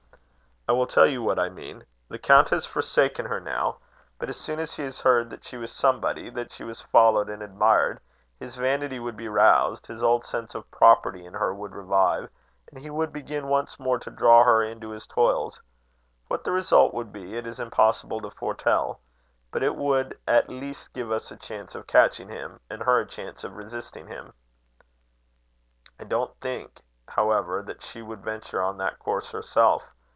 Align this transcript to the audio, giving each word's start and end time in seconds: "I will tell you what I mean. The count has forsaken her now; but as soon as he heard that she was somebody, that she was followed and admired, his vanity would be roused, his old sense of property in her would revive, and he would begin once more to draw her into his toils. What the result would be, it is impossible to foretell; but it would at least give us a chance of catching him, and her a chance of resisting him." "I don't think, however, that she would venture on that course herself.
"I 0.69 0.73
will 0.73 0.87
tell 0.87 1.07
you 1.07 1.21
what 1.21 1.37
I 1.39 1.49
mean. 1.49 1.85
The 2.07 2.19
count 2.19 2.49
has 2.49 2.65
forsaken 2.65 3.25
her 3.25 3.41
now; 3.41 3.79
but 4.19 4.29
as 4.29 4.37
soon 4.37 4.59
as 4.59 4.75
he 4.75 4.89
heard 5.03 5.29
that 5.31 5.43
she 5.43 5.57
was 5.57 5.69
somebody, 5.71 6.29
that 6.29 6.51
she 6.51 6.63
was 6.63 6.81
followed 6.83 7.29
and 7.29 7.41
admired, 7.41 7.99
his 8.39 8.55
vanity 8.55 8.97
would 8.97 9.17
be 9.17 9.27
roused, 9.27 9.87
his 9.87 10.01
old 10.03 10.23
sense 10.25 10.53
of 10.55 10.69
property 10.71 11.25
in 11.25 11.33
her 11.33 11.53
would 11.53 11.75
revive, 11.75 12.29
and 12.71 12.79
he 12.79 12.89
would 12.89 13.11
begin 13.11 13.47
once 13.49 13.79
more 13.79 13.97
to 13.99 14.11
draw 14.11 14.43
her 14.43 14.63
into 14.63 14.91
his 14.91 15.07
toils. 15.07 15.59
What 16.27 16.45
the 16.45 16.53
result 16.53 16.93
would 16.93 17.11
be, 17.11 17.35
it 17.35 17.45
is 17.45 17.59
impossible 17.59 18.21
to 18.21 18.29
foretell; 18.31 19.01
but 19.51 19.63
it 19.63 19.75
would 19.75 20.17
at 20.27 20.47
least 20.47 20.93
give 20.93 21.11
us 21.11 21.31
a 21.31 21.37
chance 21.37 21.73
of 21.75 21.87
catching 21.87 22.29
him, 22.29 22.61
and 22.69 22.83
her 22.83 22.99
a 22.99 23.05
chance 23.05 23.43
of 23.43 23.57
resisting 23.57 24.07
him." 24.07 24.31
"I 25.99 26.03
don't 26.05 26.33
think, 26.39 26.79
however, 27.09 27.61
that 27.63 27.81
she 27.81 28.01
would 28.03 28.23
venture 28.23 28.61
on 28.61 28.77
that 28.77 28.99
course 28.99 29.31
herself. 29.31 29.83